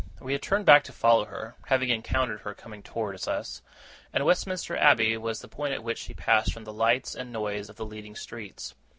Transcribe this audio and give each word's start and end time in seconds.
We 0.19 0.33
had 0.33 0.41
turned 0.41 0.65
back 0.65 0.83
to 0.85 0.91
follow 0.91 1.25
her, 1.25 1.53
having 1.67 1.89
encountered 1.89 2.39
her 2.41 2.55
coming 2.55 2.81
towards 2.81 3.27
us; 3.27 3.61
and 4.11 4.25
Westminster 4.25 4.75
Abbey 4.75 5.15
was 5.15 5.41
the 5.41 5.47
point 5.47 5.75
at 5.75 5.83
which 5.83 5.99
she 5.99 6.15
passed 6.15 6.51
from 6.51 6.63
the 6.63 6.73
lights 6.73 7.13
and 7.13 7.31
noise 7.31 7.69
of 7.69 7.75
the 7.75 7.85
leading 7.85 8.15
streets. 8.15 8.73